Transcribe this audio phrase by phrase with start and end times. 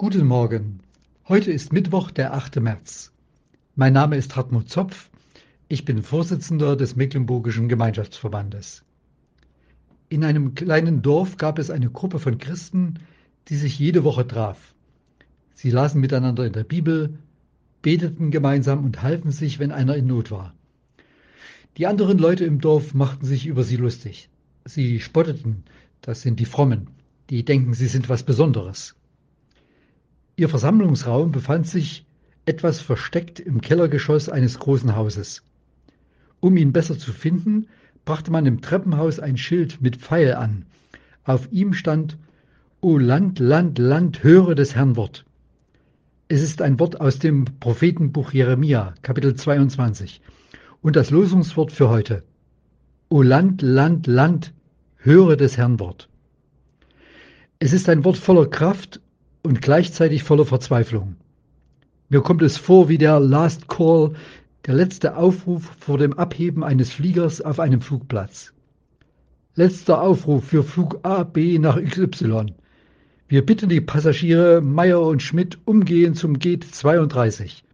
[0.00, 0.80] Guten Morgen.
[1.28, 2.56] Heute ist Mittwoch, der 8.
[2.56, 3.12] März.
[3.76, 5.10] Mein Name ist Hartmut Zopf.
[5.68, 8.82] Ich bin Vorsitzender des Mecklenburgischen Gemeinschaftsverbandes.
[10.08, 12.94] In einem kleinen Dorf gab es eine Gruppe von Christen,
[13.48, 14.74] die sich jede Woche traf.
[15.52, 17.18] Sie lasen miteinander in der Bibel,
[17.82, 20.54] beteten gemeinsam und halfen sich, wenn einer in Not war.
[21.76, 24.30] Die anderen Leute im Dorf machten sich über sie lustig.
[24.64, 25.64] Sie spotteten,
[26.00, 26.88] das sind die Frommen,
[27.28, 28.94] die denken, sie sind was Besonderes.
[30.40, 32.06] Ihr Versammlungsraum befand sich
[32.46, 35.42] etwas versteckt im Kellergeschoss eines großen Hauses.
[36.40, 37.66] Um ihn besser zu finden,
[38.06, 40.64] brachte man im Treppenhaus ein Schild mit Pfeil an.
[41.24, 42.16] Auf ihm stand
[42.80, 45.26] O Land, Land, Land, höre des Herrn Wort.
[46.28, 50.22] Es ist ein Wort aus dem Prophetenbuch Jeremia, Kapitel 22.
[50.80, 52.22] Und das Losungswort für heute.
[53.10, 54.54] O Land, Land, Land,
[54.96, 56.08] höre des Herrn Wort.
[57.58, 59.02] Es ist ein Wort voller Kraft
[59.42, 61.16] und gleichzeitig voller Verzweiflung.
[62.08, 64.14] Mir kommt es vor wie der Last Call,
[64.66, 68.52] der letzte Aufruf vor dem Abheben eines Fliegers auf einem Flugplatz.
[69.54, 72.54] Letzter Aufruf für Flug A, B nach XY.
[73.28, 77.64] Wir bitten die Passagiere Meyer und Schmidt umgehend zum Gate 32.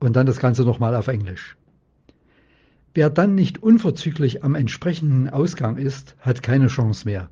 [0.00, 1.56] Und dann das Ganze nochmal auf Englisch.
[2.94, 7.30] Wer dann nicht unverzüglich am entsprechenden Ausgang ist, hat keine Chance mehr.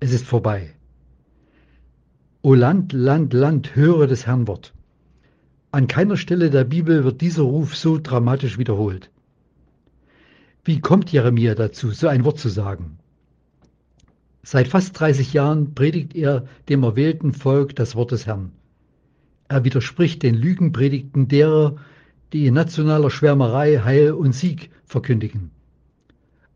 [0.00, 0.74] Es ist vorbei.
[2.50, 4.72] O Land, Land, Land, höre des Herrn Wort.
[5.70, 9.08] An keiner Stelle der Bibel wird dieser Ruf so dramatisch wiederholt.
[10.64, 12.98] Wie kommt Jeremia dazu, so ein Wort zu sagen?
[14.42, 18.50] Seit fast 30 Jahren predigt er dem erwählten Volk das Wort des Herrn.
[19.46, 21.76] Er widerspricht den Lügenpredigten derer,
[22.32, 25.52] die in nationaler Schwärmerei Heil und Sieg verkündigen.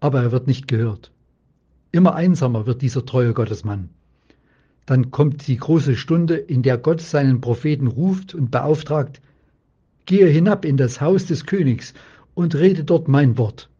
[0.00, 1.12] Aber er wird nicht gehört.
[1.92, 3.91] Immer einsamer wird dieser treue Gottesmann.
[4.86, 9.20] Dann kommt die große Stunde, in der Gott seinen Propheten ruft und beauftragt,
[10.06, 11.94] gehe hinab in das Haus des Königs
[12.34, 13.70] und rede dort mein Wort.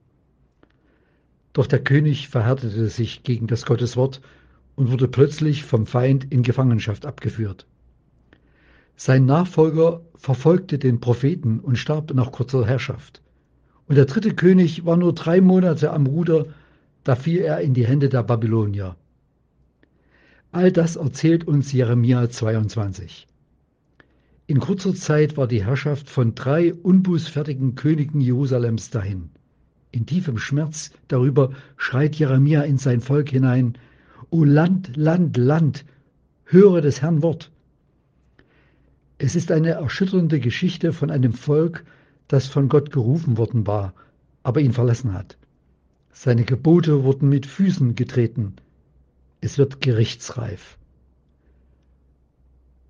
[1.53, 4.21] Doch der König verhärtete sich gegen das Gotteswort
[4.77, 7.67] und wurde plötzlich vom Feind in Gefangenschaft abgeführt.
[8.97, 13.23] Sein Nachfolger verfolgte den Propheten und starb nach kurzer Herrschaft.
[13.87, 16.47] Und der dritte König war nur drei Monate am Ruder,
[17.03, 18.97] da fiel er in die Hände der Babylonier.
[20.55, 23.27] All das erzählt uns Jeremia 22.
[24.47, 29.31] In kurzer Zeit war die Herrschaft von drei unbußfertigen Königen Jerusalems dahin.
[29.91, 33.77] In tiefem Schmerz darüber schreit Jeremia in sein Volk hinein,
[34.31, 35.85] O Land, Land, Land,
[36.45, 37.51] höre des Herrn Wort.
[39.19, 41.85] Es ist eine erschütternde Geschichte von einem Volk,
[42.29, 43.93] das von Gott gerufen worden war,
[44.45, 45.37] aber ihn verlassen hat.
[46.13, 48.55] Seine Gebote wurden mit Füßen getreten,
[49.45, 50.79] es wird gerichtsreif.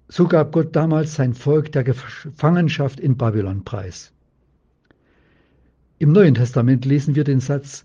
[0.08, 4.12] So gab Gott damals sein Volk der Gefangenschaft in Babylon preis.
[5.98, 7.84] Im Neuen Testament lesen wir den Satz,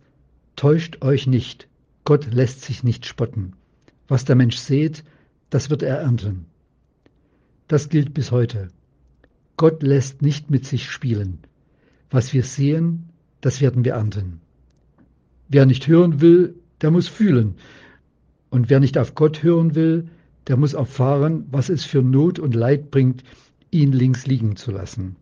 [0.55, 1.67] Täuscht euch nicht,
[2.03, 3.53] Gott lässt sich nicht spotten.
[4.07, 5.03] Was der Mensch sät,
[5.49, 6.45] das wird er ernten.
[7.67, 8.67] Das gilt bis heute.
[9.57, 11.39] Gott lässt nicht mit sich spielen.
[12.11, 13.09] Was wir sehen,
[13.41, 14.41] das werden wir ernten.
[15.47, 17.55] Wer nicht hören will, der muss fühlen.
[18.49, 20.09] Und wer nicht auf Gott hören will,
[20.47, 23.23] der muss erfahren, was es für Not und Leid bringt,
[23.71, 25.15] ihn links liegen zu lassen.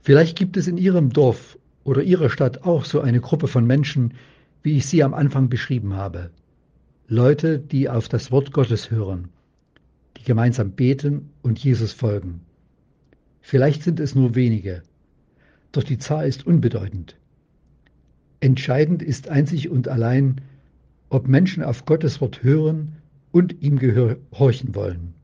[0.00, 4.14] Vielleicht gibt es in Ihrem Dorf oder Ihrer Stadt auch so eine Gruppe von Menschen,
[4.62, 6.30] wie ich sie am Anfang beschrieben habe.
[7.08, 9.28] Leute, die auf das Wort Gottes hören,
[10.16, 12.40] die gemeinsam beten und Jesus folgen.
[13.40, 14.82] Vielleicht sind es nur wenige,
[15.72, 17.16] doch die Zahl ist unbedeutend.
[18.40, 20.40] Entscheidend ist einzig und allein,
[21.12, 22.96] ob Menschen auf Gottes Wort hören
[23.32, 25.14] und ihm gehorchen wollen.